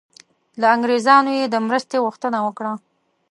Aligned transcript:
له 0.59 0.67
انګریزانو 0.75 1.31
یې 1.39 1.45
د 1.49 1.55
مرستې 1.67 1.97
غوښتنه 2.05 2.37
وکړه. 2.45 2.73